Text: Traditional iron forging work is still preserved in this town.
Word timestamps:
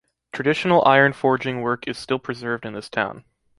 Traditional 0.31 0.83
iron 0.85 1.13
forging 1.13 1.61
work 1.61 1.87
is 1.87 1.95
still 1.95 2.17
preserved 2.17 2.65
in 2.65 2.73
this 2.73 2.89
town. 2.89 3.23